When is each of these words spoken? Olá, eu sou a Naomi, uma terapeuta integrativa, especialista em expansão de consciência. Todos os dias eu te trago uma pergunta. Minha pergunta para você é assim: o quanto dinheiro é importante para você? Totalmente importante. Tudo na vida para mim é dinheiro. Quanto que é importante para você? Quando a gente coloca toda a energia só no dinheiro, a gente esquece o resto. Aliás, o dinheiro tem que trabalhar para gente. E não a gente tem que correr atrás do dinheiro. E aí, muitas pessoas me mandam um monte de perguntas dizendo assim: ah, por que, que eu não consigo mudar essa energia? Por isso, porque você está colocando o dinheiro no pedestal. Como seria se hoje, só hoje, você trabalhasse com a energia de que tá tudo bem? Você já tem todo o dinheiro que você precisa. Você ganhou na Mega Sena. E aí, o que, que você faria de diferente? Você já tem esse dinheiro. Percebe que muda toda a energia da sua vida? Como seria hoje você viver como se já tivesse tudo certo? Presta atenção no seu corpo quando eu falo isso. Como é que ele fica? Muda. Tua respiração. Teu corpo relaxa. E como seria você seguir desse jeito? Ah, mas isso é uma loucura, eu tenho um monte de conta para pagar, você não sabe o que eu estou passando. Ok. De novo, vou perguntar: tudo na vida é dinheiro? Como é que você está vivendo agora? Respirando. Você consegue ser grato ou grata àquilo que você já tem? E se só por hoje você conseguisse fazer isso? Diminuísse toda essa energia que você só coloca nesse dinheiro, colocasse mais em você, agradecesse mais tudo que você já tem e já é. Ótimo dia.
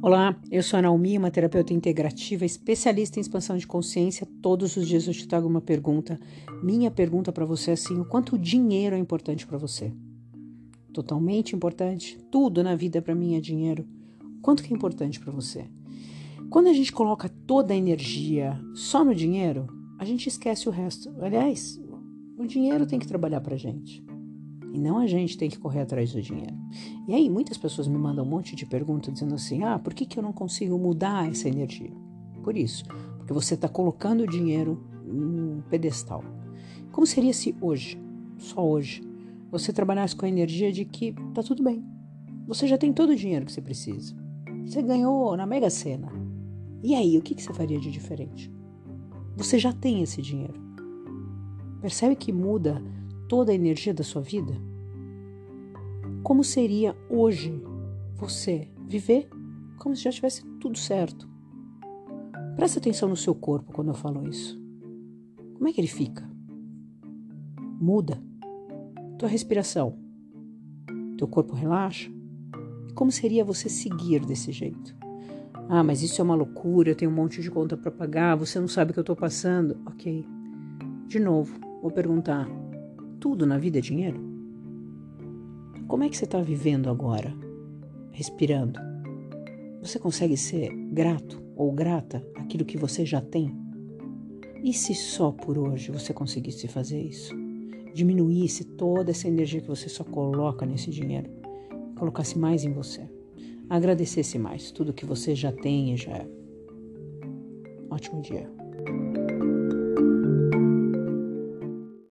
Olá, 0.00 0.40
eu 0.48 0.62
sou 0.62 0.78
a 0.78 0.82
Naomi, 0.82 1.18
uma 1.18 1.28
terapeuta 1.28 1.74
integrativa, 1.74 2.44
especialista 2.44 3.18
em 3.18 3.20
expansão 3.20 3.56
de 3.56 3.66
consciência. 3.66 4.28
Todos 4.40 4.76
os 4.76 4.86
dias 4.86 5.08
eu 5.08 5.12
te 5.12 5.26
trago 5.26 5.48
uma 5.48 5.60
pergunta. 5.60 6.20
Minha 6.62 6.88
pergunta 6.88 7.32
para 7.32 7.44
você 7.44 7.72
é 7.72 7.74
assim: 7.74 7.98
o 7.98 8.04
quanto 8.04 8.38
dinheiro 8.38 8.94
é 8.94 8.98
importante 8.98 9.44
para 9.44 9.58
você? 9.58 9.92
Totalmente 10.92 11.56
importante. 11.56 12.16
Tudo 12.30 12.62
na 12.62 12.76
vida 12.76 13.02
para 13.02 13.12
mim 13.12 13.34
é 13.34 13.40
dinheiro. 13.40 13.84
Quanto 14.40 14.62
que 14.62 14.72
é 14.72 14.76
importante 14.76 15.18
para 15.18 15.32
você? 15.32 15.66
Quando 16.48 16.68
a 16.68 16.72
gente 16.72 16.92
coloca 16.92 17.28
toda 17.28 17.74
a 17.74 17.76
energia 17.76 18.56
só 18.74 19.04
no 19.04 19.12
dinheiro, 19.12 19.66
a 19.98 20.04
gente 20.04 20.28
esquece 20.28 20.68
o 20.68 20.72
resto. 20.72 21.12
Aliás, 21.20 21.76
o 22.38 22.46
dinheiro 22.46 22.86
tem 22.86 23.00
que 23.00 23.08
trabalhar 23.08 23.40
para 23.40 23.56
gente. 23.56 24.07
E 24.78 24.80
não 24.80 24.98
a 24.98 25.08
gente 25.08 25.36
tem 25.36 25.50
que 25.50 25.58
correr 25.58 25.80
atrás 25.80 26.12
do 26.12 26.22
dinheiro. 26.22 26.54
E 27.08 27.12
aí, 27.12 27.28
muitas 27.28 27.58
pessoas 27.58 27.88
me 27.88 27.98
mandam 27.98 28.24
um 28.24 28.28
monte 28.28 28.54
de 28.54 28.64
perguntas 28.64 29.12
dizendo 29.12 29.34
assim: 29.34 29.64
ah, 29.64 29.76
por 29.76 29.92
que, 29.92 30.06
que 30.06 30.16
eu 30.16 30.22
não 30.22 30.32
consigo 30.32 30.78
mudar 30.78 31.28
essa 31.28 31.48
energia? 31.48 31.90
Por 32.44 32.56
isso, 32.56 32.84
porque 33.16 33.32
você 33.32 33.54
está 33.54 33.68
colocando 33.68 34.20
o 34.20 34.26
dinheiro 34.26 34.80
no 35.04 35.64
pedestal. 35.64 36.22
Como 36.92 37.04
seria 37.08 37.34
se 37.34 37.56
hoje, 37.60 38.00
só 38.38 38.64
hoje, 38.64 39.02
você 39.50 39.72
trabalhasse 39.72 40.14
com 40.14 40.26
a 40.26 40.28
energia 40.28 40.70
de 40.70 40.84
que 40.84 41.12
tá 41.34 41.42
tudo 41.42 41.60
bem? 41.60 41.84
Você 42.46 42.68
já 42.68 42.78
tem 42.78 42.92
todo 42.92 43.10
o 43.10 43.16
dinheiro 43.16 43.46
que 43.46 43.52
você 43.52 43.60
precisa. 43.60 44.14
Você 44.64 44.80
ganhou 44.80 45.36
na 45.36 45.44
Mega 45.44 45.70
Sena. 45.70 46.08
E 46.84 46.94
aí, 46.94 47.18
o 47.18 47.22
que, 47.22 47.34
que 47.34 47.42
você 47.42 47.52
faria 47.52 47.80
de 47.80 47.90
diferente? 47.90 48.48
Você 49.36 49.58
já 49.58 49.72
tem 49.72 50.02
esse 50.04 50.22
dinheiro. 50.22 50.54
Percebe 51.80 52.14
que 52.14 52.32
muda 52.32 52.80
toda 53.28 53.50
a 53.50 53.54
energia 53.56 53.92
da 53.92 54.04
sua 54.04 54.22
vida? 54.22 54.67
Como 56.22 56.44
seria 56.44 56.96
hoje 57.08 57.62
você 58.16 58.68
viver 58.86 59.28
como 59.78 59.94
se 59.94 60.02
já 60.02 60.10
tivesse 60.10 60.44
tudo 60.60 60.76
certo? 60.76 61.28
Presta 62.56 62.78
atenção 62.78 63.08
no 63.08 63.16
seu 63.16 63.34
corpo 63.34 63.72
quando 63.72 63.88
eu 63.88 63.94
falo 63.94 64.28
isso. 64.28 64.60
Como 65.54 65.68
é 65.68 65.72
que 65.72 65.80
ele 65.80 65.88
fica? 65.88 66.28
Muda. 67.80 68.20
Tua 69.16 69.28
respiração. 69.28 69.96
Teu 71.16 71.28
corpo 71.28 71.54
relaxa. 71.54 72.10
E 72.88 72.92
como 72.92 73.12
seria 73.12 73.44
você 73.44 73.68
seguir 73.68 74.24
desse 74.26 74.50
jeito? 74.50 74.96
Ah, 75.68 75.84
mas 75.84 76.02
isso 76.02 76.20
é 76.20 76.24
uma 76.24 76.34
loucura, 76.34 76.90
eu 76.90 76.96
tenho 76.96 77.10
um 77.10 77.14
monte 77.14 77.40
de 77.40 77.50
conta 77.50 77.76
para 77.76 77.90
pagar, 77.90 78.36
você 78.36 78.58
não 78.58 78.68
sabe 78.68 78.90
o 78.90 78.94
que 78.94 78.98
eu 78.98 79.02
estou 79.02 79.16
passando. 79.16 79.76
Ok. 79.86 80.26
De 81.06 81.20
novo, 81.20 81.58
vou 81.80 81.90
perguntar: 81.90 82.48
tudo 83.20 83.46
na 83.46 83.58
vida 83.58 83.78
é 83.78 83.80
dinheiro? 83.80 84.27
Como 85.88 86.04
é 86.04 86.08
que 86.10 86.18
você 86.18 86.26
está 86.26 86.38
vivendo 86.42 86.90
agora? 86.90 87.34
Respirando. 88.12 88.78
Você 89.80 89.98
consegue 89.98 90.36
ser 90.36 90.70
grato 90.92 91.42
ou 91.56 91.72
grata 91.72 92.22
àquilo 92.36 92.66
que 92.66 92.76
você 92.76 93.06
já 93.06 93.22
tem? 93.22 93.56
E 94.62 94.74
se 94.74 94.94
só 94.94 95.32
por 95.32 95.56
hoje 95.56 95.90
você 95.90 96.12
conseguisse 96.12 96.68
fazer 96.68 97.00
isso? 97.00 97.34
Diminuísse 97.94 98.64
toda 98.64 99.12
essa 99.12 99.28
energia 99.28 99.62
que 99.62 99.66
você 99.66 99.88
só 99.88 100.04
coloca 100.04 100.66
nesse 100.66 100.90
dinheiro, 100.90 101.30
colocasse 101.96 102.38
mais 102.38 102.64
em 102.64 102.72
você, 102.72 103.08
agradecesse 103.70 104.38
mais 104.38 104.70
tudo 104.70 104.92
que 104.92 105.06
você 105.06 105.34
já 105.34 105.50
tem 105.50 105.94
e 105.94 105.96
já 105.96 106.12
é. 106.12 106.28
Ótimo 107.90 108.20
dia. 108.20 108.46